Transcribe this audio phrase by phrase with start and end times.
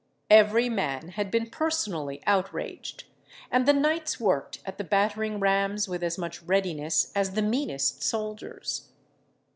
[0.31, 3.03] Every man had been personally outraged,
[3.51, 8.01] and the knights worked at the battering rams with as much readiness as the meanest
[8.01, 8.87] soldiers.